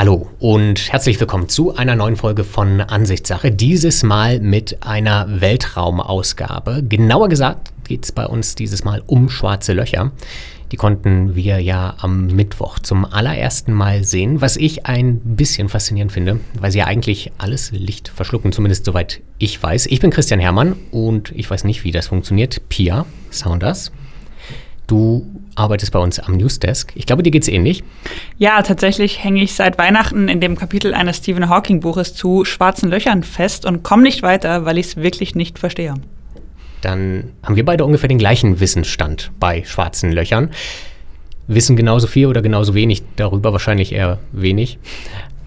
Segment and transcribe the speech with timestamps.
[0.00, 3.50] Hallo und herzlich willkommen zu einer neuen Folge von Ansichtssache.
[3.50, 6.82] Dieses Mal mit einer Weltraumausgabe.
[6.88, 10.10] Genauer gesagt geht es bei uns dieses Mal um schwarze Löcher.
[10.72, 16.12] Die konnten wir ja am Mittwoch zum allerersten Mal sehen, was ich ein bisschen faszinierend
[16.12, 19.84] finde, weil sie ja eigentlich alles Licht verschlucken, zumindest soweit ich weiß.
[19.84, 22.70] Ich bin Christian Hermann und ich weiß nicht, wie das funktioniert.
[22.70, 23.92] Pia Saunders.
[24.86, 26.92] Du arbeitest bei uns am Newsdesk.
[26.94, 27.84] Ich glaube, dir geht es ähnlich.
[28.38, 32.90] Ja, tatsächlich hänge ich seit Weihnachten in dem Kapitel eines Stephen Hawking Buches zu schwarzen
[32.90, 35.94] Löchern fest und komme nicht weiter, weil ich es wirklich nicht verstehe.
[36.80, 40.50] Dann haben wir beide ungefähr den gleichen Wissensstand bei schwarzen Löchern.
[41.46, 44.78] Wissen genauso viel oder genauso wenig darüber, wahrscheinlich eher wenig.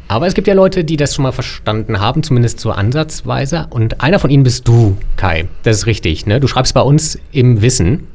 [0.08, 3.68] Aber es gibt ja Leute, die das schon mal verstanden haben, zumindest so ansatzweise.
[3.70, 5.48] Und einer von ihnen bist du, Kai.
[5.64, 6.26] Das ist richtig.
[6.26, 6.40] Ne?
[6.40, 8.08] Du schreibst bei uns im Wissen,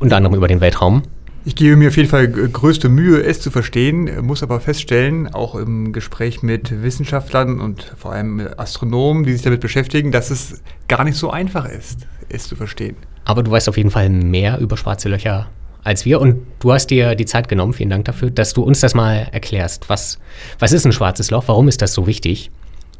[0.00, 1.02] unter anderem über den Weltraum.
[1.44, 5.54] Ich gebe mir auf jeden Fall größte Mühe, es zu verstehen, muss aber feststellen, auch
[5.54, 11.02] im Gespräch mit Wissenschaftlern und vor allem Astronomen, die sich damit beschäftigen, dass es gar
[11.02, 12.96] nicht so einfach ist, es zu verstehen.
[13.24, 15.48] Aber du weißt auf jeden Fall mehr über schwarze Löcher
[15.82, 18.80] als wir und du hast dir die Zeit genommen, vielen Dank dafür, dass du uns
[18.80, 19.88] das mal erklärst.
[19.88, 20.18] Was,
[20.58, 21.44] was ist ein schwarzes Loch?
[21.46, 22.50] Warum ist das so wichtig,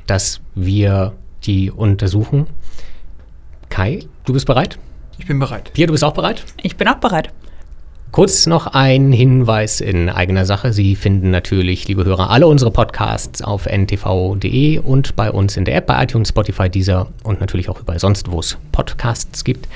[0.06, 1.12] dass wir
[1.44, 2.46] die untersuchen?
[3.68, 4.78] Kai, du bist bereit?
[5.18, 5.72] Ich bin bereit.
[5.74, 6.42] Pia, du bist auch bereit?
[6.62, 7.30] Ich bin auch bereit.
[8.12, 10.72] Kurz noch ein Hinweis in eigener Sache.
[10.72, 15.76] Sie finden natürlich, liebe Hörer, alle unsere Podcasts auf ntv.de und bei uns in der
[15.76, 19.68] App bei iTunes, Spotify, Deezer und natürlich auch überall sonst, wo es Podcasts gibt.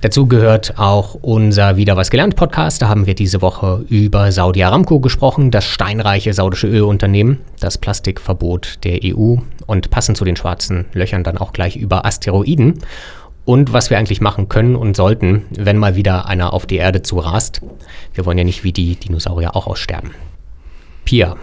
[0.00, 2.80] Dazu gehört auch unser Wieder was gelernt Podcast.
[2.80, 8.78] Da haben wir diese Woche über Saudi Aramco gesprochen, das steinreiche saudische Ölunternehmen, das Plastikverbot
[8.84, 12.78] der EU und passend zu den schwarzen Löchern dann auch gleich über Asteroiden
[13.46, 17.00] und was wir eigentlich machen können und sollten, wenn mal wieder einer auf die Erde
[17.00, 17.62] zu rast.
[18.12, 20.10] Wir wollen ja nicht wie die Dinosaurier auch aussterben.
[21.06, 21.36] Pia,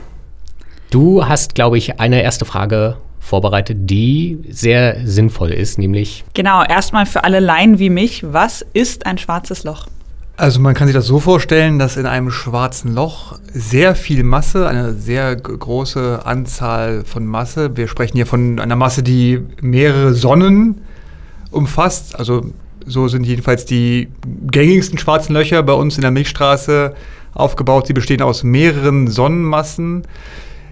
[0.91, 6.25] du hast, glaube ich, eine erste Frage vorbereitet, die sehr sinnvoll ist, nämlich.
[6.33, 9.87] Genau, erstmal für alle Laien wie mich, was ist ein schwarzes Loch?
[10.35, 14.67] Also man kann sich das so vorstellen, dass in einem schwarzen Loch sehr viel Masse,
[14.67, 20.81] eine sehr große Anzahl von Masse, wir sprechen hier von einer Masse, die mehrere Sonnen
[21.53, 22.17] umfasst.
[22.17, 22.45] Also
[22.85, 24.09] so sind jedenfalls die
[24.51, 26.93] gängigsten schwarzen Löcher bei uns in der Milchstraße
[27.33, 27.87] aufgebaut.
[27.87, 30.03] Sie bestehen aus mehreren Sonnenmassen.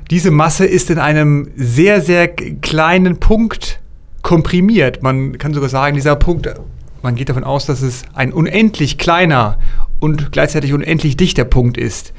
[0.09, 3.80] Diese Masse ist in einem sehr, sehr kleinen Punkt
[4.22, 5.02] komprimiert.
[5.02, 6.53] Man kann sogar sagen, dieser Punkt,
[7.02, 9.58] man geht davon aus, dass es ein unendlich kleiner
[10.00, 12.13] und gleichzeitig unendlich dichter Punkt ist.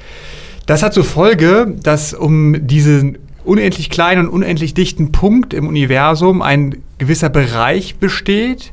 [0.67, 6.43] Das hat zur Folge, dass um diesen unendlich kleinen und unendlich dichten Punkt im Universum
[6.43, 8.73] ein gewisser Bereich besteht,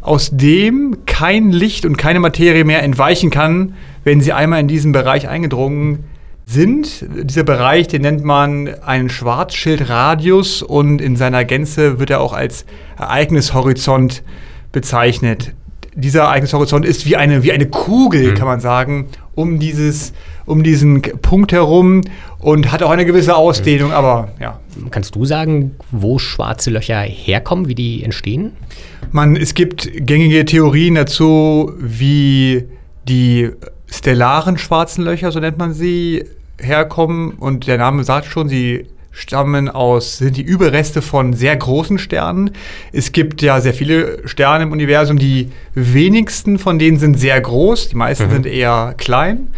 [0.00, 3.74] aus dem kein Licht und keine Materie mehr entweichen kann,
[4.04, 6.04] wenn sie einmal in diesen Bereich eingedrungen
[6.46, 7.04] sind.
[7.24, 12.64] Dieser Bereich, den nennt man einen Schwarzschildradius und in seiner Gänze wird er auch als
[12.98, 14.22] Ereignishorizont
[14.72, 15.52] bezeichnet.
[15.94, 18.34] Dieser Ereignishorizont ist wie eine, wie eine Kugel, mhm.
[18.36, 20.12] kann man sagen, um, dieses,
[20.50, 22.02] um diesen Punkt herum
[22.38, 24.58] und hat auch eine gewisse Ausdehnung, aber ja.
[24.90, 28.52] Kannst du sagen, wo schwarze Löcher herkommen, wie die entstehen?
[29.12, 32.64] Man, es gibt gängige Theorien dazu, wie
[33.08, 33.50] die
[33.86, 36.24] stellaren schwarzen Löcher, so nennt man sie,
[36.58, 37.32] herkommen.
[37.32, 42.52] Und der Name sagt schon, sie stammen aus, sind die Überreste von sehr großen Sternen.
[42.92, 47.88] Es gibt ja sehr viele Sterne im Universum, die wenigsten von denen sind sehr groß,
[47.88, 48.32] die meisten mhm.
[48.32, 49.48] sind eher klein.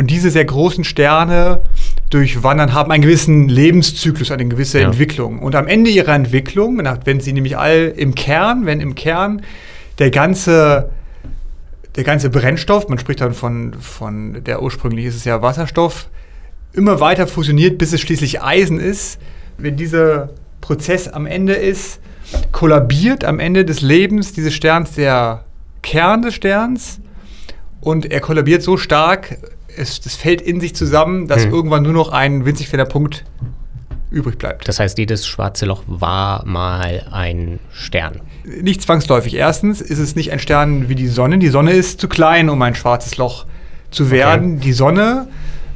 [0.00, 1.60] Und diese sehr großen Sterne
[2.08, 4.86] durchwandern, haben einen gewissen Lebenszyklus, eine gewisse ja.
[4.86, 5.40] Entwicklung.
[5.40, 9.42] Und am Ende ihrer Entwicklung, wenn sie nämlich all im Kern, wenn im Kern
[9.98, 10.88] der ganze
[11.96, 16.08] der ganze Brennstoff, man spricht dann von, von der ursprünglich ist es ja Wasserstoff,
[16.72, 19.20] immer weiter fusioniert, bis es schließlich Eisen ist.
[19.58, 20.30] Wenn dieser
[20.62, 22.00] Prozess am Ende ist,
[22.52, 25.44] kollabiert am Ende des Lebens dieses Sterns der
[25.82, 27.00] Kern des Sterns
[27.82, 29.36] und er kollabiert so stark,
[29.76, 31.52] es, es fällt in sich zusammen, dass hm.
[31.52, 33.24] irgendwann nur noch ein winzig kleiner Punkt
[34.10, 34.68] übrig bleibt.
[34.68, 38.20] Das heißt, jedes schwarze Loch war mal ein Stern.
[38.44, 39.34] Nicht zwangsläufig.
[39.34, 41.38] Erstens ist es nicht ein Stern wie die Sonne.
[41.38, 43.46] Die Sonne ist zu klein, um ein schwarzes Loch
[43.90, 44.56] zu werden.
[44.56, 44.64] Okay.
[44.64, 45.28] Die Sonne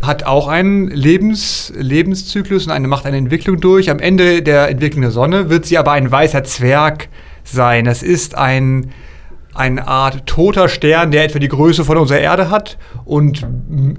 [0.03, 3.91] hat auch einen Lebens, Lebenszyklus und eine, macht eine Entwicklung durch.
[3.91, 7.09] Am Ende der Entwicklung der Sonne wird sie aber ein weißer Zwerg
[7.45, 7.85] sein.
[7.85, 8.91] Das ist ein,
[9.55, 13.47] eine Art toter Stern, der etwa die Größe von unserer Erde hat und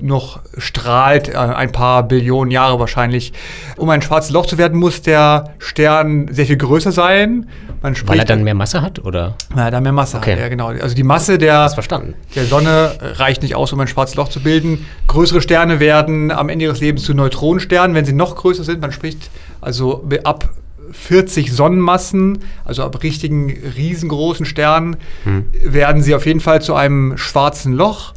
[0.01, 3.33] noch strahlt, äh, ein paar Billionen Jahre wahrscheinlich.
[3.77, 7.47] Um ein schwarzes Loch zu werden, muss der Stern sehr viel größer sein.
[7.81, 9.35] Man Weil er dann mehr Masse hat, oder?
[9.55, 10.33] Ja, dann mehr Masse okay.
[10.33, 10.67] hat, ja genau.
[10.67, 11.69] Also die Masse der,
[12.35, 14.85] der Sonne reicht nicht aus, um ein schwarzes Loch zu bilden.
[15.07, 18.81] Größere Sterne werden am Ende ihres Lebens zu Neutronensternen, wenn sie noch größer sind.
[18.81, 19.29] Man spricht
[19.61, 20.49] also ab
[20.91, 25.45] 40 Sonnenmassen, also ab richtigen riesengroßen Sternen, hm.
[25.63, 28.13] werden sie auf jeden Fall zu einem schwarzen Loch.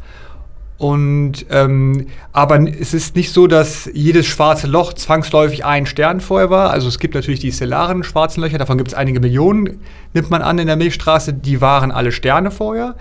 [0.79, 6.49] Und ähm, aber es ist nicht so, dass jedes schwarze Loch zwangsläufig ein Stern vorher
[6.49, 6.71] war.
[6.71, 9.81] Also es gibt natürlich die stellaren schwarzen Löcher, davon gibt es einige Millionen,
[10.13, 12.95] nimmt man an in der Milchstraße, die waren alle Sterne vorher.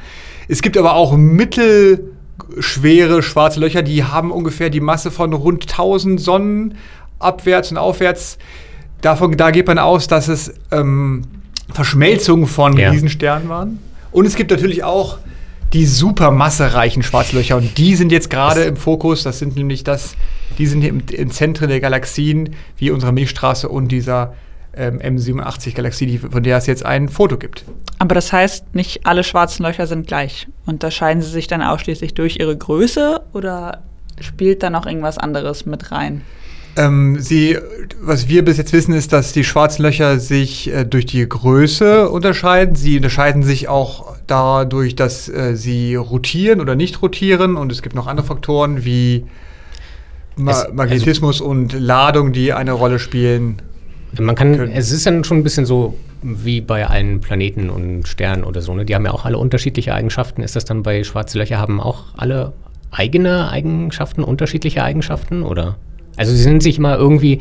[0.49, 6.21] Es gibt aber auch mittelschwere schwarze Löcher, die haben ungefähr die Masse von rund 1000
[6.21, 6.75] Sonnen
[7.21, 8.39] abwärts und aufwärts
[9.01, 11.23] davon, da geht man aus, dass es ähm,
[11.73, 12.91] Verschmelzungen von ja.
[12.91, 13.79] Riesensternen waren.
[14.11, 15.19] Und es gibt natürlich auch
[15.73, 19.23] die supermassereichen Schwarzlöcher und die sind jetzt gerade im Fokus.
[19.23, 20.15] Das sind nämlich das,
[20.57, 24.35] die sind im, im Zentren der Galaxien, wie unsere Milchstraße und dieser
[24.75, 27.65] ähm, M87-Galaxie, von der es jetzt ein Foto gibt.
[27.99, 30.49] Aber das heißt, nicht alle schwarzen Löcher sind gleich.
[30.65, 33.83] Unterscheiden sie sich dann ausschließlich durch ihre Größe oder
[34.21, 36.23] spielt da noch irgendwas anderes mit rein?
[36.77, 37.59] Ähm, sie,
[38.01, 42.09] was wir bis jetzt wissen, ist, dass die schwarzen Löcher sich äh, durch die Größe
[42.09, 42.77] unterscheiden.
[42.77, 47.57] Sie unterscheiden sich auch dadurch, dass äh, sie rotieren oder nicht rotieren.
[47.57, 49.27] Und es gibt noch andere Faktoren wie
[50.37, 53.61] Ma es, Magnetismus also, und Ladung, die eine Rolle spielen.
[54.19, 54.73] Man kann, können.
[54.73, 58.75] es ist dann schon ein bisschen so wie bei allen Planeten und Sternen oder so.
[58.75, 58.85] Ne?
[58.85, 60.43] Die haben ja auch alle unterschiedliche Eigenschaften.
[60.43, 62.53] Ist das dann bei schwarzen Löcher haben auch alle
[62.91, 65.77] eigene Eigenschaften, unterschiedliche Eigenschaften oder?
[66.19, 67.39] Also sie sind sich immer irgendwie,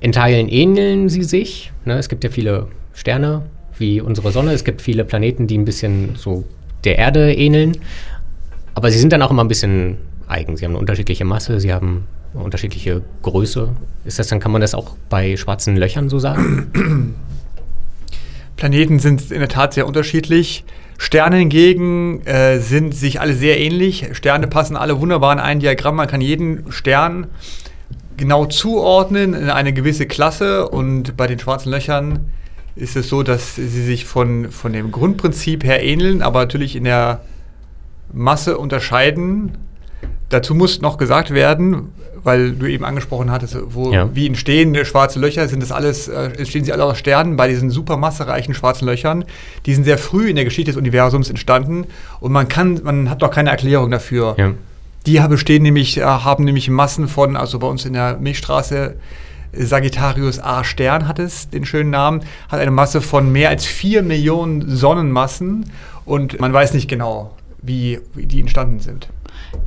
[0.00, 1.72] in Teilen ähneln sie sich.
[1.84, 1.98] Ne?
[1.98, 3.42] Es gibt ja viele Sterne
[3.78, 4.52] wie unsere Sonne.
[4.52, 6.44] Es gibt viele Planeten, die ein bisschen so
[6.84, 7.76] der Erde ähneln.
[8.74, 10.56] Aber sie sind dann auch immer ein bisschen eigen.
[10.56, 13.70] Sie haben eine unterschiedliche Masse, sie haben eine unterschiedliche Größe.
[14.04, 17.14] Ist das dann, kann man das auch bei schwarzen Löchern so sagen?
[18.56, 20.64] Planeten sind in der Tat sehr unterschiedlich.
[20.98, 24.06] Sterne hingegen äh, sind sich alle sehr ähnlich.
[24.12, 25.96] Sterne passen alle wunderbar in ein Diagramm.
[25.96, 27.26] Man kann jeden Stern
[28.16, 32.26] genau zuordnen in eine gewisse Klasse und bei den schwarzen Löchern
[32.74, 36.84] ist es so, dass sie sich von, von dem Grundprinzip her ähneln, aber natürlich in
[36.84, 37.22] der
[38.12, 39.52] Masse unterscheiden.
[40.28, 41.92] Dazu muss noch gesagt werden,
[42.22, 44.10] weil du eben angesprochen hattest, wo, ja.
[44.14, 47.70] wie entstehen schwarze Löcher, sind das alles, äh, entstehen sie alle aus Sternen bei diesen
[47.70, 49.24] supermassereichen schwarzen Löchern.
[49.64, 51.86] Die sind sehr früh in der Geschichte des Universums entstanden
[52.20, 54.34] und man kann, man hat doch keine Erklärung dafür.
[54.36, 54.52] Ja
[55.06, 58.96] die bestehen nämlich, äh, haben nämlich Massen von, also bei uns in der Milchstraße,
[59.52, 64.02] Sagittarius A Stern hat es den schönen Namen, hat eine Masse von mehr als 4
[64.02, 65.70] Millionen Sonnenmassen
[66.04, 69.08] und man weiß nicht genau, wie, wie die entstanden sind.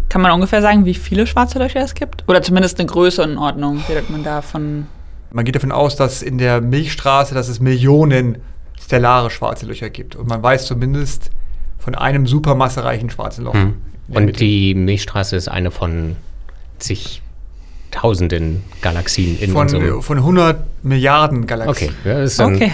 [0.10, 2.24] Kann man ungefähr sagen, wie viele schwarze Löcher es gibt?
[2.28, 4.88] Oder zumindest eine Größe und Ordnung, redet man davon?
[5.32, 8.40] Man geht davon aus, dass in der Milchstraße, dass es Millionen
[8.80, 10.16] stellare schwarze Löcher gibt.
[10.16, 11.30] Und man weiß zumindest
[11.78, 13.54] von einem supermassereichen schwarzen Loch.
[13.54, 13.76] Hm.
[14.10, 16.16] Und die Milchstraße ist eine von
[16.80, 17.22] zig
[17.92, 20.04] Tausenden Galaxien in von, unserem...
[20.04, 21.90] Von 100 Milliarden Galaxien.
[21.90, 22.72] Okay, ja, das ist, dann, okay.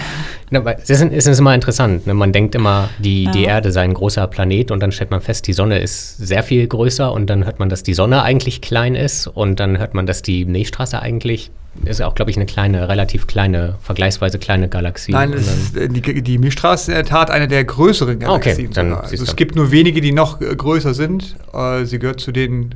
[0.50, 2.06] Das ist, ist immer interessant.
[2.06, 2.14] Ne?
[2.14, 3.32] Man denkt immer, die, ja.
[3.32, 6.42] die Erde sei ein großer Planet und dann stellt man fest, die Sonne ist sehr
[6.42, 9.94] viel größer und dann hört man, dass die Sonne eigentlich klein ist und dann hört
[9.94, 11.50] man, dass die Milchstraße eigentlich
[11.84, 15.12] ist auch, glaube ich, eine kleine, relativ kleine, vergleichsweise kleine Galaxie.
[15.12, 18.68] Nein, ist, die, die Milchstraße ist in der Tat eine der größeren Galaxien.
[18.68, 21.36] Okay, dann also es gibt nur wenige, die noch größer sind.
[21.52, 22.74] Äh, sie gehört zu den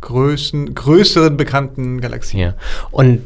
[0.00, 2.40] größten, größeren bekannten Galaxien.
[2.40, 2.54] Ja.
[2.90, 3.20] Und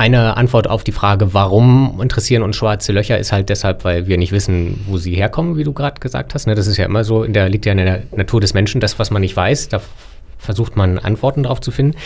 [0.00, 4.16] eine Antwort auf die Frage, warum interessieren uns schwarze Löcher, ist halt deshalb, weil wir
[4.16, 6.46] nicht wissen, wo sie herkommen, wie du gerade gesagt hast.
[6.46, 8.80] Ne, das ist ja immer so, in der liegt ja in der Natur des Menschen,
[8.80, 9.82] das, was man nicht weiß, da
[10.38, 11.98] versucht man Antworten drauf zu finden.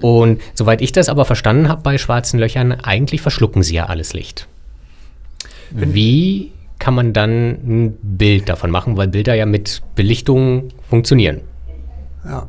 [0.00, 4.14] Und soweit ich das aber verstanden habe bei schwarzen Löchern, eigentlich verschlucken sie ja alles
[4.14, 4.48] Licht.
[5.70, 11.42] Wie kann man dann ein Bild davon machen, weil Bilder ja mit Belichtung funktionieren?
[12.24, 12.46] Ja.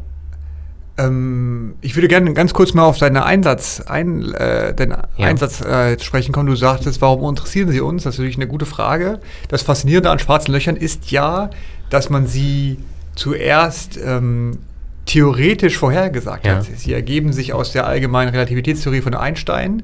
[0.99, 5.27] Ähm, ich würde gerne ganz kurz mal auf deinen Einsatz, ein, äh, den ja.
[5.27, 6.47] Einsatz äh, sprechen kommen.
[6.47, 8.03] Du sagtest, warum interessieren sie uns?
[8.03, 9.19] Das ist natürlich eine gute Frage.
[9.47, 11.49] Das Faszinierende an schwarzen Löchern ist ja,
[11.89, 12.77] dass man sie
[13.15, 14.59] zuerst ähm,
[15.05, 16.57] theoretisch vorhergesagt ja.
[16.57, 16.65] hat.
[16.65, 19.83] Sie ergeben sich aus der allgemeinen Relativitätstheorie von Einstein.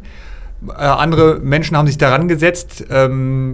[0.67, 3.53] Äh, andere Menschen haben sich daran gesetzt, ähm,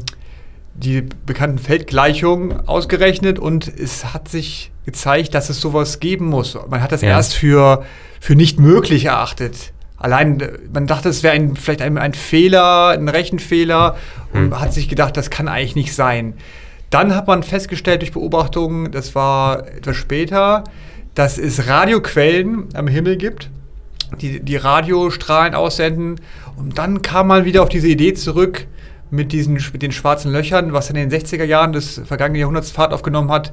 [0.74, 6.58] die bekannten Feldgleichungen ausgerechnet und es hat sich gezeigt, dass es sowas geben muss.
[6.70, 7.10] Man hat das ja.
[7.10, 7.84] erst für,
[8.20, 9.74] für nicht möglich erachtet.
[9.98, 10.42] Allein,
[10.74, 13.96] man dachte, es wäre ein, vielleicht ein, ein, Fehler, ein Rechenfehler
[14.32, 14.46] hm.
[14.46, 16.34] und hat sich gedacht, das kann eigentlich nicht sein.
[16.90, 20.64] Dann hat man festgestellt durch Beobachtungen, das war etwas später,
[21.14, 23.50] dass es Radioquellen am Himmel gibt,
[24.20, 26.20] die, die Radiostrahlen aussenden.
[26.58, 28.66] Und dann kam man wieder auf diese Idee zurück
[29.12, 32.94] mit, diesen, mit den schwarzen Löchern, was in den 60er Jahren des vergangenen Jahrhunderts Fahrt
[32.94, 33.52] aufgenommen hat,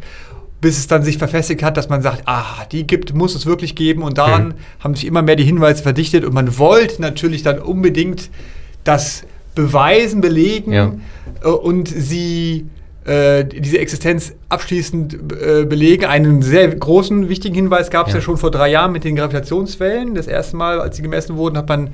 [0.61, 3.77] bis es dann sich verfestigt hat, dass man sagt, ah, die gibt, muss es wirklich
[3.77, 4.03] geben.
[4.03, 4.55] Und daran mhm.
[4.81, 6.25] haben sich immer mehr die Hinweise verdichtet.
[6.25, 8.31] Und man wollte natürlich dann unbedingt
[8.85, 9.23] das
[9.55, 10.93] beweisen, belegen ja.
[11.43, 12.67] Äh, und sie
[13.05, 16.05] äh, diese Existenz abschließend äh, belegen.
[16.05, 18.19] Einen sehr großen, wichtigen Hinweis gab es ja.
[18.19, 18.25] ja.
[18.25, 20.15] schon vor drei Jahren mit den Gravitationswellen.
[20.15, 21.91] Das erste Mal, als sie gemessen wurden, hat man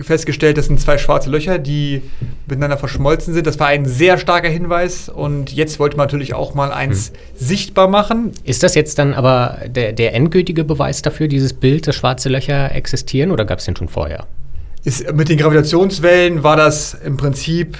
[0.00, 2.02] festgestellt, das sind zwei schwarze Löcher, die
[2.46, 3.46] miteinander verschmolzen sind.
[3.46, 7.14] Das war ein sehr starker Hinweis und jetzt wollte man natürlich auch mal eins hm.
[7.34, 8.32] sichtbar machen.
[8.44, 12.74] Ist das jetzt dann aber der, der endgültige Beweis dafür, dieses Bild, dass schwarze Löcher
[12.74, 14.26] existieren oder gab es den schon vorher?
[14.84, 17.78] Ist, mit den Gravitationswellen war das im Prinzip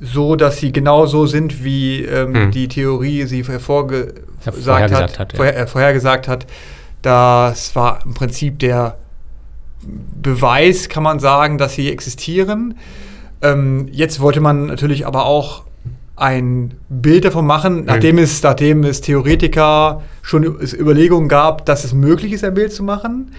[0.00, 2.50] so, dass sie genauso sind, wie ähm, hm.
[2.50, 5.36] die Theorie sie hervorgesagt vorhergesagt hat, hat, ja.
[5.36, 6.46] vorher, äh, vorhergesagt hat.
[7.02, 8.98] Das war im Prinzip der
[10.22, 12.78] Beweis, kann man sagen, dass sie existieren.
[13.42, 15.64] Ähm, jetzt wollte man natürlich aber auch
[16.16, 22.32] ein Bild davon machen, nachdem, es, nachdem es Theoretiker schon Überlegungen gab, dass es möglich
[22.32, 23.32] ist, ein Bild zu machen.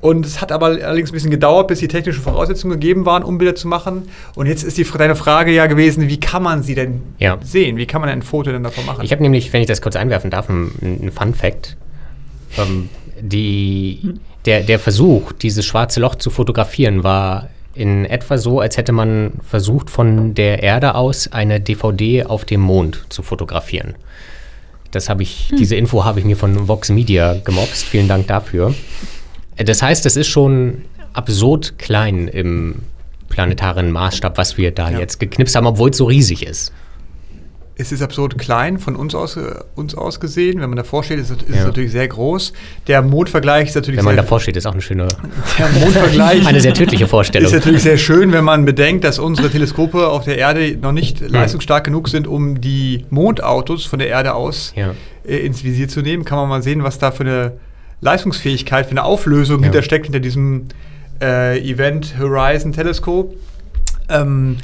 [0.00, 3.38] Und es hat aber allerdings ein bisschen gedauert, bis die technischen Voraussetzungen gegeben waren, um
[3.38, 4.08] Bilder zu machen.
[4.34, 7.38] Und jetzt ist die, deine Frage ja gewesen, wie kann man sie denn ja.
[7.42, 7.76] sehen?
[7.76, 9.04] Wie kann man ein Foto denn davon machen?
[9.04, 11.76] Ich habe nämlich, wenn ich das kurz einwerfen darf, einen Fun Fact.
[12.58, 12.88] Ähm,
[13.20, 14.14] die,
[14.46, 19.32] der, der Versuch, dieses schwarze Loch zu fotografieren, war in etwa so, als hätte man
[19.46, 23.94] versucht, von der Erde aus eine DVD auf dem Mond zu fotografieren.
[24.92, 25.58] Das habe ich, hm.
[25.58, 27.84] diese Info habe ich mir von Vox Media gemobst.
[27.84, 28.74] Vielen Dank dafür.
[29.56, 32.76] Das heißt, es ist schon absurd klein im
[33.28, 34.98] planetaren Maßstab, was wir da ja.
[34.98, 36.72] jetzt geknipst haben, obwohl es so riesig ist.
[37.78, 39.38] Es ist absurd klein von uns aus,
[39.74, 40.62] uns aus gesehen.
[40.62, 41.56] Wenn man davor steht, ist, ist ja.
[41.56, 42.54] es natürlich sehr groß.
[42.86, 45.08] Der Mondvergleich ist natürlich Wenn man davor steht, ist auch eine schöne.
[45.58, 46.46] Der Mondvergleich.
[46.46, 47.46] eine sehr tödliche Vorstellung.
[47.46, 51.20] Ist natürlich sehr schön, wenn man bedenkt, dass unsere Teleskope auf der Erde noch nicht
[51.20, 51.28] hm.
[51.28, 54.94] leistungsstark genug sind, um die Mondautos von der Erde aus ja.
[55.26, 56.24] äh, ins Visier zu nehmen.
[56.24, 57.52] Kann man mal sehen, was da für eine
[58.00, 59.64] Leistungsfähigkeit, für eine Auflösung ja.
[59.64, 60.68] hintersteckt hinter diesem
[61.20, 63.34] äh, Event Horizon Teleskop.
[64.08, 64.56] Ähm,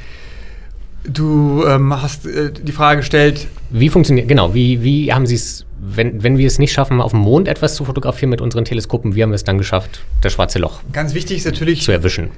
[1.04, 3.48] du ähm, hast äh, die Frage gestellt.
[3.70, 7.12] Wie funktioniert, genau, wie, wie haben Sie es, wenn, wenn wir es nicht schaffen, auf
[7.12, 10.32] dem Mond etwas zu fotografieren mit unseren Teleskopen, wie haben wir es dann geschafft, das
[10.32, 12.30] schwarze Loch Ganz wichtig ist natürlich zu erwischen?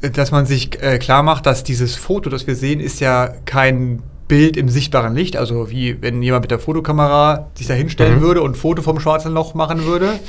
[0.00, 4.02] Dass man sich äh, klar macht, dass dieses Foto, das wir sehen, ist ja kein
[4.28, 8.22] Bild im sichtbaren Licht, also wie wenn jemand mit der Fotokamera sich da hinstellen mhm.
[8.22, 10.20] würde und ein Foto vom schwarzen Loch machen würde.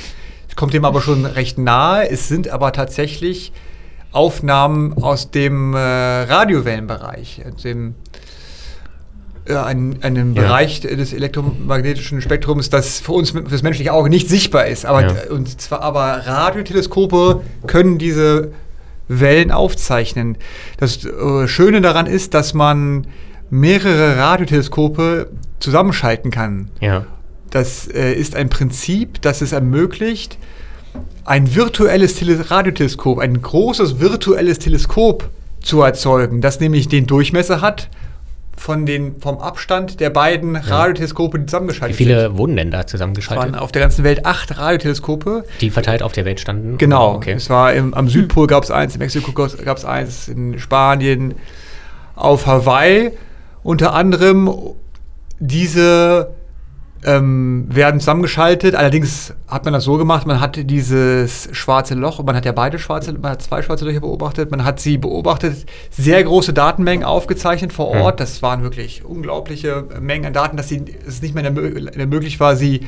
[0.48, 2.10] Es kommt dem aber schon recht nahe.
[2.10, 3.52] Es sind aber tatsächlich
[4.12, 7.94] Aufnahmen aus dem äh, Radiowellenbereich, dem
[9.44, 10.42] äh, einen, einem ja.
[10.42, 14.86] Bereich des elektromagnetischen Spektrums, das für uns, für das menschliche Auge nicht sichtbar ist.
[14.86, 15.14] Aber, ja.
[15.30, 18.52] Und zwar aber Radioteleskope können diese
[19.08, 20.38] Wellen aufzeichnen.
[20.76, 23.06] Das äh, Schöne daran ist, dass man
[23.50, 25.28] mehrere Radioteleskope
[25.58, 26.70] zusammenschalten kann.
[26.80, 27.06] Ja.
[27.50, 30.38] Das äh, ist ein Prinzip, das es ermöglicht,
[31.24, 35.30] ein virtuelles Tele Radioteleskop, ein großes virtuelles Teleskop
[35.60, 37.88] zu erzeugen, das nämlich den Durchmesser hat
[38.56, 40.56] von den, vom Abstand der beiden.
[40.56, 42.06] Radioteleskope, zusammengeschaltet sind.
[42.06, 42.38] Wie viele sind.
[42.38, 43.46] wurden denn da zusammengeschaltet?
[43.46, 45.44] Es waren auf der ganzen Welt acht Radioteleskope.
[45.60, 46.78] Die verteilt auf der Welt standen?
[46.78, 47.14] Genau.
[47.14, 47.32] Okay.
[47.32, 51.34] Es war im, am Südpol gab es eins, in Mexiko gab es eins, in Spanien,
[52.14, 53.12] auf Hawaii
[53.62, 54.50] unter anderem
[55.38, 56.28] diese
[57.04, 58.74] ähm, werden zusammengeschaltet.
[58.74, 62.78] Allerdings hat man das so gemacht, man hat dieses schwarze Loch, man hat ja beide
[62.78, 67.72] schwarze, man hat zwei schwarze Löcher beobachtet, man hat sie beobachtet, sehr große Datenmengen aufgezeichnet
[67.72, 68.20] vor Ort.
[68.20, 72.80] Das waren wirklich unglaubliche Mengen an Daten, dass sie, es nicht mehr möglich war, sie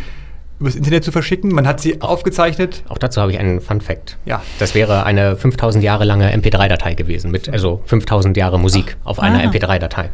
[0.61, 1.53] übers Internet zu verschicken.
[1.53, 2.85] Man hat sie aufgezeichnet.
[2.89, 4.17] Auch dazu habe ich einen Fun Fact.
[4.25, 4.43] Ja.
[4.59, 9.07] Das wäre eine 5000 Jahre lange MP3-Datei gewesen, mit also 5000 Jahre Musik Ach.
[9.09, 9.51] auf einer ah.
[9.51, 10.11] MP3-Datei.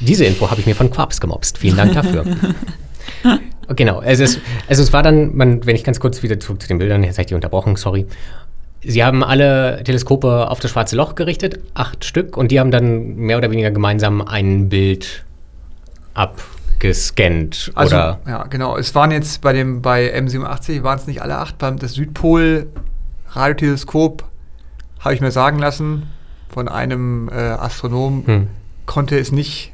[0.00, 1.58] Diese Info habe ich mir von Quarps gemobst.
[1.58, 2.24] Vielen Dank dafür.
[3.76, 4.38] genau, also es,
[4.68, 7.14] also es war dann, man, wenn ich ganz kurz wieder zu, zu den Bildern, jetzt
[7.14, 8.06] habe ich die unterbrochen, sorry.
[8.82, 13.16] Sie haben alle Teleskope auf das schwarze Loch gerichtet, acht Stück, und die haben dann
[13.16, 15.24] mehr oder weniger gemeinsam ein Bild
[16.14, 17.72] abgescannt.
[17.74, 18.20] Also, oder?
[18.26, 18.78] ja, genau.
[18.78, 21.58] Es waren jetzt bei dem bei M87 waren es nicht alle acht.
[21.58, 22.68] Beim das Südpol
[23.32, 24.24] Radioteleskop
[25.00, 26.08] habe ich mir sagen lassen
[26.48, 28.46] von einem äh, Astronom, hm.
[28.86, 29.72] konnte es nicht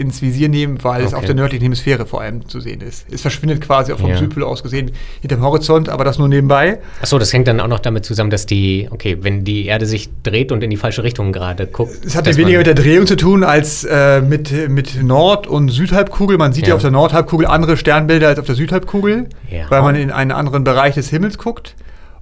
[0.00, 1.16] ins Visier nehmen, weil es Okay.
[1.16, 3.06] auf der nördlichen Hemisphäre vor allem zu sehen ist.
[3.12, 4.16] Es verschwindet quasi auch vom Ja.
[4.16, 4.90] Südpol aus gesehen
[5.20, 6.78] hinterm Horizont, aber das nur nebenbei.
[7.02, 10.08] Achso, das hängt dann auch noch damit zusammen, dass die, okay, wenn die Erde sich
[10.22, 11.92] dreht und in die falsche Richtung gerade guckt.
[12.04, 15.68] Es hat ja weniger mit der Drehung zu tun als äh, mit, mit Nord- und
[15.68, 16.38] Südhalbkugel.
[16.38, 16.70] Man sieht ja.
[16.70, 16.74] Ja.
[16.76, 19.66] auf der Nordhalbkugel andere Sternbilder als auf der Südhalbkugel, Ja.
[19.70, 21.74] weil man in einen anderen Bereich des Himmels guckt.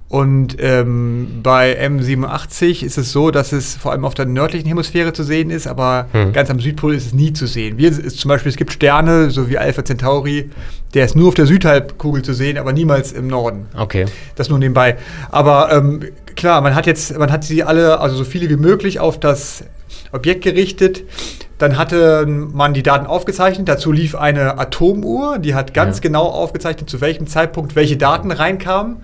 [0.09, 5.13] Und ähm, bei M87 ist es so, dass es vor allem auf der nördlichen Hemisphäre
[5.13, 6.33] zu sehen ist, aber Hm.
[6.33, 7.77] ganz am Südpol ist es nie zu sehen.
[7.77, 10.49] Wir, ist zum Beispiel, es gibt Sterne, so wie Alpha Centauri,
[10.95, 13.67] der ist nur auf der Südhalbkugel zu sehen, aber niemals im Norden.
[13.77, 14.05] Okay.
[14.35, 14.97] Das nur nebenbei.
[15.29, 15.99] Aber ähm,
[16.35, 19.63] klar, man hat jetzt, man hat sie alle, also so viele wie möglich auf das
[20.11, 21.03] Objekt gerichtet.
[21.59, 23.67] Dann hatte man die Daten aufgezeichnet.
[23.67, 26.01] Dazu lief eine Atomuhr, die hat ganz Ja.
[26.01, 28.97] genau aufgezeichnet, zu welchem Zeitpunkt welche Daten reinkamen.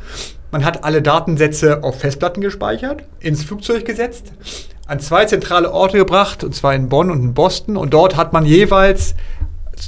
[0.52, 4.32] Man hat alle Datensätze auf Festplatten gespeichert, ins Flugzeug gesetzt,
[4.88, 7.78] an zwei zentrale Orte gebracht, und zwar in Bonn und in Boston.
[7.78, 9.16] Und dort hat man jeweils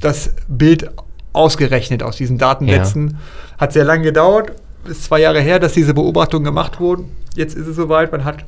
[0.01, 0.89] das Bild
[1.33, 3.17] ausgerechnet aus diesen Datensätzen.
[3.57, 4.53] Hat sehr lange gedauert,
[4.89, 7.11] ist zwei Jahre her, dass diese Beobachtungen gemacht wurden.
[7.35, 8.45] Jetzt ist es soweit, man hat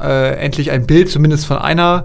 [0.00, 2.04] äh, endlich ein Bild, zumindest von einer,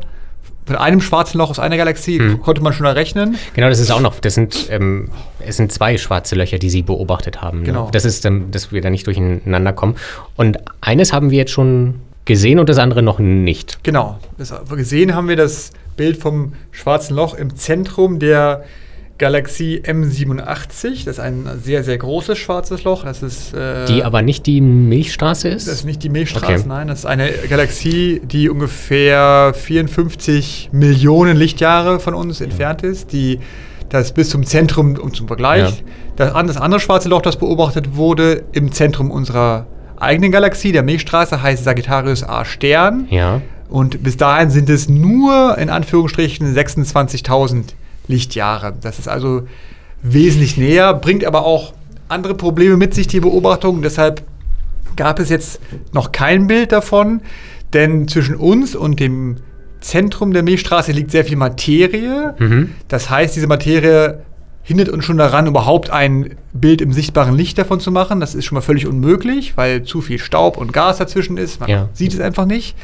[0.65, 2.41] von einem schwarzen Loch aus einer Galaxie, Hm.
[2.41, 3.35] konnte man schon errechnen.
[3.53, 6.81] Genau, das ist auch noch, das sind, ähm, es sind zwei schwarze Löcher, die sie
[6.81, 7.63] beobachtet haben.
[7.63, 7.85] Genau.
[7.85, 7.91] Ne?
[7.91, 9.95] Das ist, ähm, dass wir da nicht durcheinander kommen.
[10.35, 13.83] Und eines haben wir jetzt schon gesehen und das andere noch nicht.
[13.83, 14.19] Genau.
[14.37, 18.63] Das, gesehen haben wir das Bild vom schwarzen Loch im Zentrum der
[19.21, 21.05] Galaxie M87.
[21.05, 23.03] Das ist ein sehr, sehr großes schwarzes Loch.
[23.03, 25.67] Das ist, äh, Die aber nicht die Milchstraße ist.
[25.67, 26.63] das ist nicht die Milchstraße, Okay.
[26.67, 26.87] nein.
[26.87, 33.13] Das ist eine Galaxie, die ungefähr 54 Millionen Lichtjahre von uns entfernt ist.
[33.13, 33.39] Die,
[33.89, 35.69] das bis zum Zentrum, um zum Vergleich.
[35.69, 35.77] Ja.
[36.15, 41.43] Das, das andere schwarze Loch, das beobachtet wurde, im Zentrum unserer eigenen Galaxie, der Milchstraße,
[41.43, 43.05] heißt Sagittarius A Stern.
[43.11, 43.41] ja.
[43.69, 47.67] Und bis dahin sind es nur in Anführungsstrichen 26.000
[48.07, 48.73] Lichtjahre.
[48.81, 49.43] Das ist also
[50.01, 51.73] wesentlich näher, bringt aber auch
[52.09, 53.81] andere Probleme mit sich, die Beobachtung.
[53.81, 54.23] Deshalb
[54.95, 55.59] gab es jetzt
[55.93, 57.21] noch kein Bild davon,
[57.73, 59.37] denn zwischen uns und dem
[59.79, 62.35] Zentrum der Milchstraße liegt sehr viel Materie.
[62.37, 62.71] Mhm.
[62.87, 64.21] Das heißt, diese Materie
[64.63, 68.19] hindert uns schon daran, überhaupt ein Bild im sichtbaren Licht davon zu machen.
[68.19, 71.59] Das ist schon mal völlig unmöglich, weil zu viel Staub und Gas dazwischen ist.
[71.59, 71.89] Man Ja.
[71.93, 72.75] sieht es einfach nicht.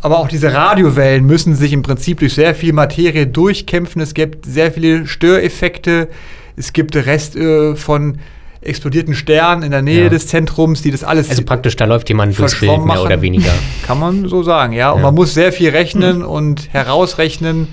[0.00, 4.00] Aber auch diese Radiowellen müssen sich im Prinzip durch sehr viel Materie durchkämpfen.
[4.00, 6.08] Es gibt sehr viele Störeffekte.
[6.56, 8.18] Es gibt Rest äh, von
[8.60, 10.08] explodierten Sternen in der Nähe Ja.
[10.08, 13.22] des Zentrums, die das alles Also praktisch, da läuft jemand durchs Bild mehr oder machen.
[13.22, 13.52] weniger.
[13.86, 14.90] Kann man so sagen, ja.
[14.90, 15.06] Und Ja.
[15.06, 17.68] man muss sehr viel rechnen und herausrechnen.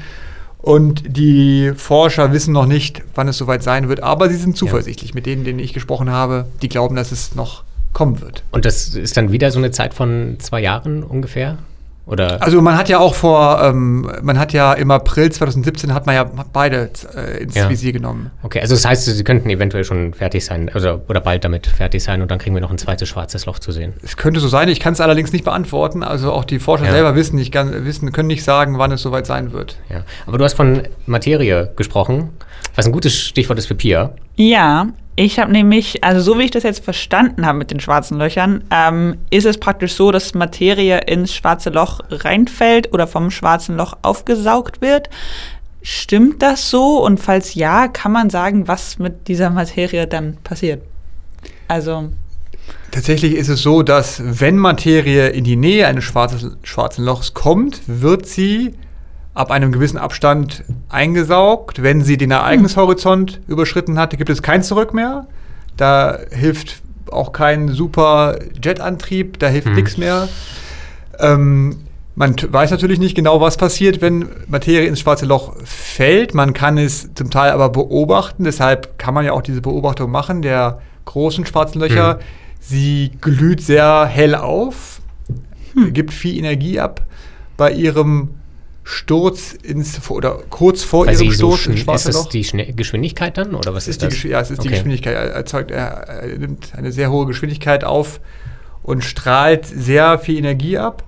[0.59, 4.01] Und die Forscher wissen noch nicht, wann es soweit sein wird.
[4.01, 5.13] Aber sie sind zuversichtlich.
[5.13, 8.43] Mit denen, denen ich gesprochen habe, die glauben, dass es noch kommen wird.
[8.51, 11.57] Und das ist dann wieder so eine Zeit von zwei Jahren ungefähr?
[12.07, 12.41] Oder?
[12.43, 16.13] Also man hat ja auch vor, ähm, man hat ja im April 2017 hat man
[16.13, 17.67] ja beide äh, ins Ja.
[17.67, 18.29] Visier genommen.
[18.43, 22.03] Okay, also das heißt, sie könnten eventuell schon fertig sein, also oder bald damit fertig
[22.03, 23.93] sein und dann kriegen wir noch ein zweites schwarzes Loch zu sehen.
[24.03, 26.03] Es könnte so sein, ich kann es allerdings nicht beantworten.
[26.03, 26.91] Also auch die Forscher Ja.
[26.91, 29.77] selber wissen nicht, ganz, wissen, können nicht sagen, wann es soweit sein wird.
[29.89, 30.03] Ja.
[30.27, 32.29] Aber du hast von Materie gesprochen,
[32.75, 34.11] was ein gutes Stichwort ist für Pia.
[34.35, 38.17] Ja, ich habe nämlich, also so wie ich das jetzt verstanden habe mit den schwarzen
[38.17, 43.77] Löchern, ähm, ist es praktisch so, dass Materie ins schwarze Loch reinfällt oder vom schwarzen
[43.77, 45.09] Loch aufgesaugt wird.
[45.81, 47.03] Stimmt das so?
[47.03, 50.81] Und falls ja, kann man sagen, was mit dieser Materie dann passiert?
[51.67, 52.09] Also,
[52.91, 57.81] Tatsächlich ist es so, dass wenn Materie in die Nähe eines schwarzes, schwarzen Lochs kommt,
[57.87, 58.73] wird sie
[59.35, 61.83] ab einem gewissen Abstand eingesaugt.
[61.83, 65.27] Wenn sie den Ereignishorizont überschritten hat, gibt es kein Zurück mehr.
[65.77, 69.75] Da hilft auch kein super Jetantrieb, da hilft Mhm.
[69.75, 70.27] nichts mehr.
[71.19, 71.77] Ähm,
[72.15, 76.33] man weiß natürlich nicht genau, was passiert, wenn Materie ins schwarze Loch fällt.
[76.33, 78.45] Man kann es zum Teil aber beobachten.
[78.45, 82.15] Deshalb kann man ja auch diese Beobachtung machen der großen schwarzen Löcher.
[82.15, 82.19] Mhm.
[82.61, 85.01] Sie glüht sehr hell auf,
[85.91, 87.01] gibt viel Energie ab
[87.57, 88.29] bei ihrem
[88.87, 92.29] Sturz ins oder kurz vor Weil ihrem so Sturz schn- ins ist schwarze das Loch.
[92.29, 94.31] die Schne Geschwindigkeit dann oder was ist, ist die, das?
[94.31, 94.75] Ja, es ist die Okay.
[94.75, 95.15] Geschwindigkeit.
[95.15, 98.19] Er, erzeugt, er, er nimmt eine sehr hohe Geschwindigkeit auf
[98.83, 101.03] und strahlt sehr viel Energie ab.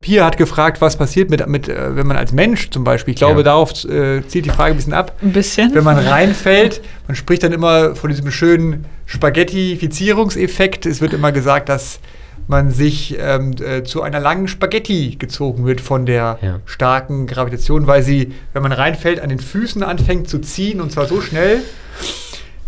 [0.00, 3.18] Pia hat gefragt, was passiert mit, mit äh, wenn man als Mensch zum Beispiel, ich
[3.18, 3.44] glaube, Ja.
[3.44, 5.72] darauf äh, zielt die Frage ein bisschen ab, ein bisschen.
[5.74, 10.86] wenn man reinfällt, man spricht dann immer von diesem schönen Spaghettifizierungseffekt.
[10.86, 12.00] Es wird immer gesagt, dass
[12.46, 16.60] man sich ähm, äh, zu einer langen Spaghetti gezogen wird von der Ja.
[16.66, 21.06] starken Gravitation, weil sie, wenn man reinfällt, an den Füßen anfängt zu ziehen und zwar
[21.06, 21.62] so schnell,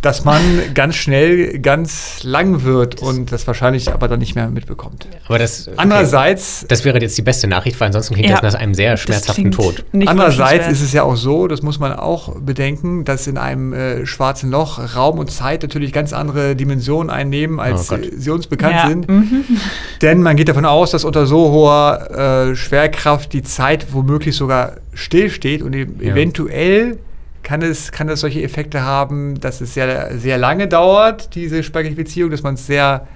[0.02, 0.40] dass man
[0.74, 5.08] ganz schnell ganz lang wird und das wahrscheinlich aber dann nicht mehr mitbekommt.
[5.26, 5.76] Aber das, okay.
[5.78, 8.40] Andererseits, das wäre jetzt die beste Nachricht, weil ansonsten klingt Ja.
[8.40, 9.84] das nach einem sehr schmerzhaften Das Tod.
[10.06, 14.06] andererseits ist es ja auch so, das muss man auch bedenken, dass in einem äh,
[14.06, 18.74] schwarzen Loch Raum und Zeit natürlich ganz andere Dimensionen einnehmen, als Oh sie uns bekannt
[18.76, 18.88] Ja.
[18.88, 19.08] sind.
[19.08, 19.44] Mhm.
[20.02, 24.74] Denn man geht davon aus, dass unter so hoher äh, Schwerkraft die Zeit womöglich sogar
[24.94, 26.12] stillsteht und e Ja.
[26.12, 26.98] eventuell
[27.46, 32.32] kann es, kann es solche Effekte haben, dass es sehr, sehr lange dauert, diese Spaghettifizierung,
[32.32, 33.06] dass man es sehr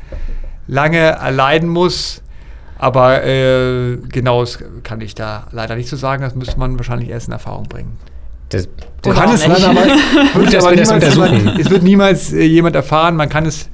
[0.69, 2.23] lange erleiden muss.
[2.79, 6.23] Aber äh, genaues kann ich da leider nicht zu sagen.
[6.23, 7.99] Das müsste man wahrscheinlich erst in Erfahrung bringen.
[8.51, 8.69] Das,
[9.05, 9.64] Oder kann es nicht.
[9.64, 9.87] dann aber,
[10.35, 13.16] wird aber das niemals es wird niemals äh, jemand erfahren.
[13.16, 13.69] Man kann es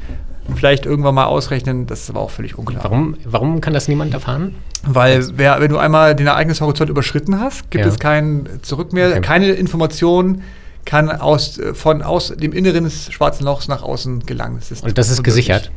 [0.54, 1.86] vielleicht irgendwann mal ausrechnen.
[1.86, 2.84] Das ist aber auch völlig unklar.
[2.84, 4.54] warum, warum kann das niemand erfahren?
[4.84, 7.90] Weil wer, wenn du einmal den Ereignishorizont überschritten hast, gibt Ja.
[7.90, 9.08] es kein Zurück mehr.
[9.10, 9.20] Okay.
[9.20, 10.42] Keine Information
[10.84, 14.56] kann aus, von aus dem Inneren des schwarzen Lochs nach außen gelangen.
[14.60, 15.46] Das ist Und das ist unmöglich.
[15.46, 15.70] gesichert.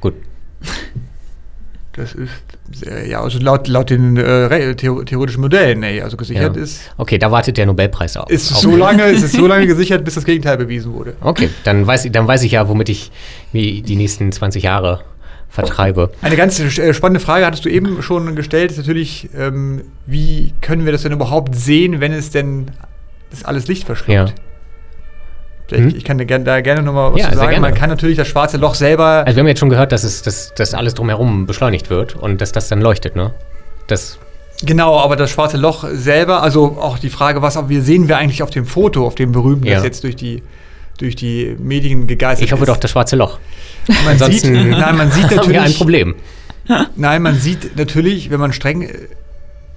[0.00, 0.14] Gut.
[1.96, 2.30] Das ist,
[2.72, 6.62] sehr, ja, also laut, laut den äh, re- theo theoretischen Modellen, nee, also gesichert Ja.
[6.62, 8.28] ist, Okay, da wartet der Nobelpreis auf.
[8.30, 11.14] ist so lange, ist es so lange gesichert, bis das Gegenteil bewiesen wurde.
[11.22, 13.10] Okay, dann weiß, ich, dann weiß ich ja, womit ich
[13.52, 15.00] wie die nächsten 20 Jahre
[15.48, 16.10] vertreibe.
[16.20, 20.84] Eine ganz äh, spannende Frage hattest du eben schon gestellt, ist natürlich, ähm, wie können
[20.84, 22.72] wir das denn überhaupt sehen, wenn es denn
[23.30, 24.10] das alles Licht verschluckt?
[24.12, 24.26] Ja.
[25.70, 25.94] Mhm.
[25.96, 27.60] Ich kann da gerne, da gerne nochmal was Ja, zu sagen.
[27.60, 29.24] Man kann natürlich das schwarze Loch selber.
[29.26, 32.40] Also wir haben jetzt schon gehört, dass es dass, dass alles drumherum beschleunigt wird und
[32.40, 33.32] dass das dann leuchtet, ne?
[33.88, 34.18] Das,
[34.64, 38.18] genau, aber das schwarze Loch selber, also auch die Frage, was auch wir sehen wir
[38.18, 39.74] eigentlich auf dem Foto, auf dem berühmten, Ja.
[39.76, 40.42] das jetzt durch die,
[40.98, 42.68] durch die Medien gegeistert ich hoffe ist.
[42.68, 43.38] doch das schwarze Loch.
[43.88, 46.14] Man sieht, Ansonsten nein, man sieht haben wir ein natürlich, Problem.
[46.96, 48.88] nein, man sieht natürlich, wenn man streng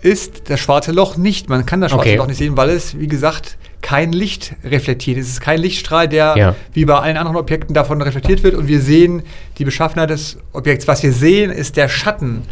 [0.02, 1.50] ist, das schwarze Loch nicht.
[1.50, 2.18] Man kann das schwarze Okay.
[2.18, 5.18] Loch nicht sehen, weil es, wie gesagt, kein Licht reflektiert.
[5.18, 6.56] Es ist kein Lichtstrahl, der Ja.
[6.74, 8.56] wie bei allen anderen Objekten davon reflektiert wird.
[8.56, 9.24] Und wir sehen
[9.58, 10.88] die Beschaffenheit des Objekts.
[10.88, 12.44] Was wir sehen, ist der Schatten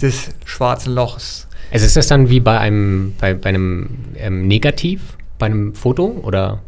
[0.00, 1.48] des schwarzen Lochs.
[1.72, 5.00] Also ist das dann wie bei einem, bei, bei einem ähm, Negativ,
[5.38, 6.62] bei einem Foto oder?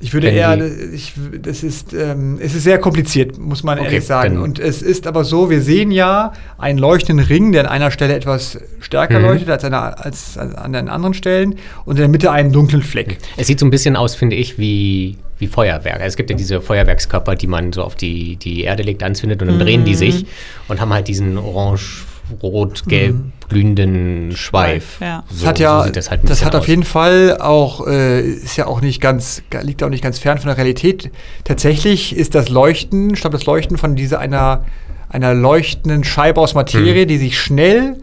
[0.00, 0.56] Ich würde eher,
[0.94, 4.38] ich, das ist, ähm, es ist sehr kompliziert, muss man Okay, ehrlich sagen.
[4.38, 8.14] Und es ist aber so, wir sehen ja einen leuchtenden Ring, der an einer Stelle
[8.14, 9.24] etwas stärker Mhm.
[9.24, 12.82] leuchtet als, an der- als an den anderen Stellen und in der Mitte einen dunklen
[12.82, 13.18] Fleck.
[13.36, 16.00] Es sieht so ein bisschen aus, finde ich, wie, wie Feuerwerk.
[16.04, 19.48] Es gibt ja diese Feuerwerkskörper, die man so auf die, die Erde legt, anzündet und
[19.48, 20.26] dann drehen die sich
[20.68, 22.04] und haben halt diesen orange,
[22.42, 23.16] rot, gelb
[23.48, 25.00] glühenden Schweif.
[25.00, 25.24] Ja.
[25.28, 26.66] Das So, hat ja, so das halt das hat auf aus.
[26.68, 30.48] jeden Fall auch, äh, ist ja auch nicht ganz, liegt auch nicht ganz fern von
[30.48, 31.10] der Realität.
[31.44, 34.64] Tatsächlich ist das Leuchten, stammt das Leuchten von dieser einer,
[35.08, 37.08] einer leuchtenden Scheibe aus Materie, Mhm.
[37.08, 37.96] die sich schnell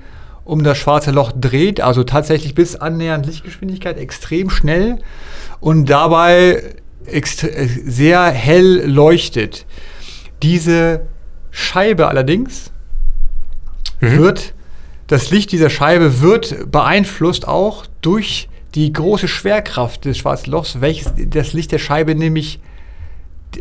[0.43, 4.99] um das schwarze Loch dreht, also tatsächlich bis annähernd Lichtgeschwindigkeit, extrem schnell
[5.59, 6.61] und dabei
[7.07, 7.21] äh,
[7.85, 9.65] sehr hell leuchtet.
[10.43, 11.01] Diese
[11.51, 12.71] Scheibe allerdings
[14.01, 14.17] Mhm.
[14.17, 14.53] wird,
[15.07, 21.11] das Licht dieser Scheibe wird beeinflusst auch durch die große Schwerkraft des schwarzen Lochs, welches
[21.29, 22.59] das Licht der Scheibe nämlich,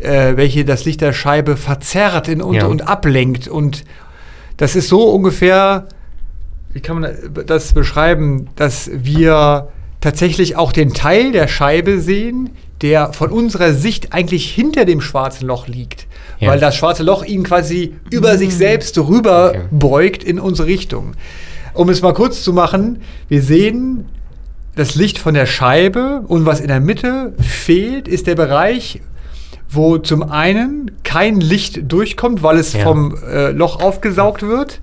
[0.01, 2.67] äh, welche das Licht der Scheibe verzerrt in, und, Ja.
[2.67, 3.47] und ablenkt.
[3.47, 3.85] Und
[4.57, 5.87] das ist so ungefähr,
[6.73, 7.15] wie kann man
[7.47, 9.69] das beschreiben, dass wir
[10.01, 12.51] tatsächlich auch den Teil der Scheibe sehen,
[12.83, 16.07] der von unserer Sicht eigentlich hinter dem schwarzen Loch liegt.
[16.41, 16.51] Ja.
[16.51, 19.61] Weil das schwarze Loch ihn quasi über sich selbst rüber Okay.
[19.71, 21.13] beugt in unsere Richtung.
[21.73, 24.07] Um es mal kurz zu machen, wir sehen
[24.77, 29.01] das Licht von der Scheibe und was in der Mitte fehlt, ist der Bereich,
[29.71, 32.83] wo zum einen kein Licht durchkommt, weil es Ja.
[32.83, 34.81] vom äh, Loch aufgesaugt wird.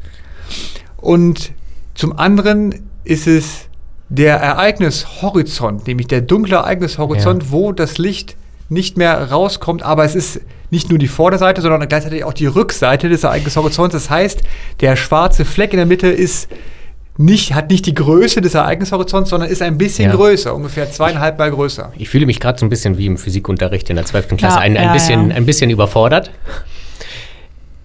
[0.98, 1.52] Und
[1.94, 3.68] zum anderen ist es
[4.14, 7.52] der Ereignishorizont, nämlich der dunkle Ereignishorizont, Ja.
[7.52, 8.36] wo das Licht
[8.70, 13.10] nicht mehr rauskommt, aber es ist nicht nur die Vorderseite, sondern gleichzeitig auch die Rückseite
[13.10, 13.94] des Ereignishorizonts.
[13.94, 14.42] Das heißt,
[14.82, 16.50] der schwarze Fleck in der Mitte ist
[17.18, 20.16] nicht, hat nicht die Größe des Ereignishorizonts, sondern ist ein bisschen Ja.
[20.16, 21.92] größer, ungefähr zweieinhalb Mal größer.
[21.98, 24.38] Ich fühle mich gerade so ein bisschen wie im Physikunterricht in der 12.
[24.38, 25.36] Klasse, Ja, ein, ein, ja, bisschen, ja.
[25.36, 26.32] ein bisschen überfordert.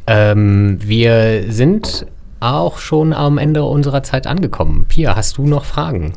[0.07, 2.07] Ähm, wir sind
[2.41, 4.85] auch schon am Ende unserer Zeit angekommen.
[4.89, 6.13] Pia, hast du noch Fragen?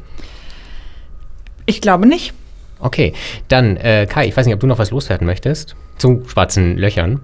[1.65, 2.33] Ich glaube nicht.
[2.79, 3.13] Okay,
[3.49, 7.19] dann äh, Kai, ich weiß nicht, ob du noch was loswerden möchtest zu schwarzen Löchern.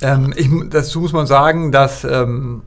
[0.00, 2.62] Ähm, ich, dazu muss man sagen, dass ähm,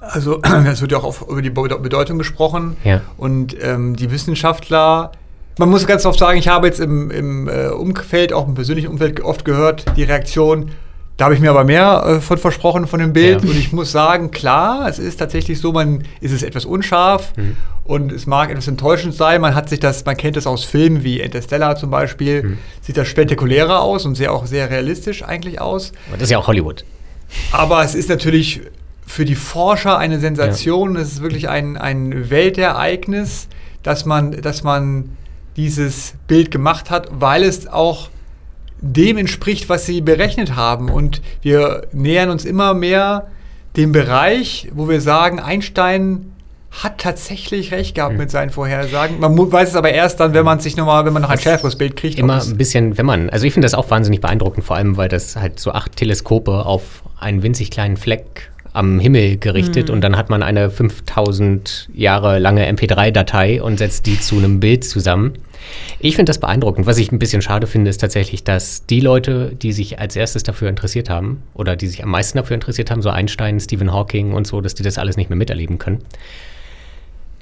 [0.00, 3.02] also es wird ja auch über die Bede- Bedeutung gesprochen Ja.
[3.16, 5.12] und ähm, die Wissenschaftler.
[5.58, 8.88] Man muss ganz oft sagen, ich habe jetzt im, im äh, Umfeld, auch im persönlichen
[8.88, 10.70] Umfeld oft gehört, die Reaktion,
[11.16, 13.42] da habe ich mir aber mehr äh, von versprochen von dem Bild.
[13.44, 13.50] Ja.
[13.50, 17.32] Und ich muss sagen, klar, es ist tatsächlich so, man ist es etwas unscharf.
[17.36, 17.56] Mhm.
[17.84, 21.04] Und es mag etwas enttäuschend sein, man hat sich das, man kennt das aus Filmen
[21.04, 22.58] wie Interstellar zum Beispiel, Mhm.
[22.80, 25.92] sieht das spektakulärer aus und sehr auch sehr realistisch eigentlich aus.
[26.08, 26.84] Aber das ist ja auch Hollywood.
[27.52, 28.62] Aber es ist natürlich
[29.06, 30.96] für die Forscher eine Sensation.
[30.96, 33.48] Es ist wirklich ein, ein Weltereignis,
[33.82, 35.10] dass man, dass man
[35.56, 38.08] dieses Bild gemacht hat, weil es auch
[38.84, 40.90] dem entspricht, was sie berechnet haben.
[40.90, 43.28] Und wir nähern uns immer mehr
[43.76, 46.30] dem Bereich, wo wir sagen, Einstein
[46.70, 49.20] hat tatsächlich recht gehabt mit seinen Vorhersagen.
[49.20, 51.38] Man weiß es aber erst dann, wenn man sich noch mal, wenn man noch ein
[51.38, 52.18] schärferes Bild kriegt.
[52.18, 55.08] Immer ein bisschen, wenn man, also ich finde das auch wahnsinnig beeindruckend, vor allem weil
[55.08, 60.16] das halt so acht Teleskope auf einen winzig kleinen Fleck am Himmel gerichtet und dann
[60.16, 65.34] hat man eine 5000 Jahre lange MP3-Datei und setzt die zu einem Bild zusammen.
[65.98, 66.86] Ich finde das beeindruckend.
[66.86, 70.42] Was ich ein bisschen schade finde, ist tatsächlich, dass die Leute, die sich als erstes
[70.42, 74.32] dafür interessiert haben oder die sich am meisten dafür interessiert haben, so Einstein, Stephen Hawking
[74.32, 76.04] und so, dass die das alles nicht mehr miterleben können.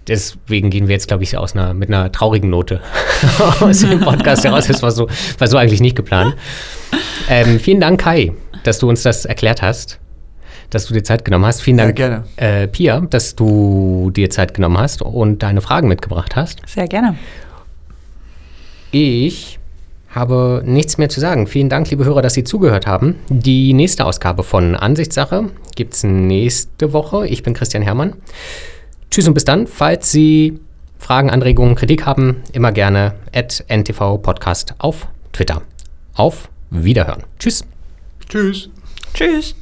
[0.09, 2.81] Deswegen gehen wir jetzt, glaube ich, aus einer, mit einer traurigen Note
[3.61, 4.67] aus dem Podcast heraus.
[4.67, 5.09] Das war so,
[5.39, 6.35] war so eigentlich nicht geplant.
[7.29, 8.33] Ähm, vielen Dank, Kai,
[8.65, 10.01] dass du uns das erklärt hast,
[10.71, 11.61] dass du dir Zeit genommen hast.
[11.61, 12.25] Vielen Ja, Dank, gerne.
[12.37, 16.61] Äh, Pia, dass du dir Zeit genommen hast und deine Fragen mitgebracht hast.
[16.67, 17.17] Sehr gerne.
[18.93, 19.59] Ich
[20.11, 21.47] habe nichts mehr zu sagen.
[21.47, 23.17] Vielen Dank, liebe Hörer, dass Sie zugehört haben.
[23.31, 27.27] Die nächste Ausgabe von Ansichtssache gibt es nächste Woche.
[27.27, 28.13] Ich bin Christian Hermann.
[29.11, 29.67] Tschüss und bis dann.
[29.67, 30.61] Falls Sie
[30.99, 35.63] Fragen, Anregungen, Kritik haben, immer gerne at ntv Podcast auf Twitter.
[36.15, 37.23] Auf Wiederhören.
[37.39, 37.65] Tschüss.
[38.29, 38.69] Tschüss.
[39.15, 39.55] Tschüss.